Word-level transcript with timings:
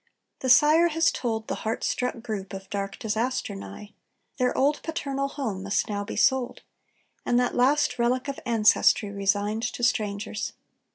The 0.39 0.49
sire 0.49 0.87
has 0.87 1.11
told 1.11 1.45
The 1.45 1.57
heart 1.61 1.83
struck 1.83 2.23
group 2.23 2.53
of 2.55 2.71
dark 2.71 2.97
disaster 2.97 3.53
nigh: 3.55 3.93
Their 4.39 4.57
old 4.57 4.81
paternal 4.81 5.27
home 5.27 5.61
must 5.61 5.87
now 5.87 6.03
be 6.03 6.15
sold, 6.15 6.63
And 7.23 7.39
that 7.39 7.53
last 7.53 7.99
relic 7.99 8.27
of 8.27 8.39
ancestry 8.43 9.11
Resigned 9.11 9.61
to 9.61 9.83
strangers. 9.83 10.53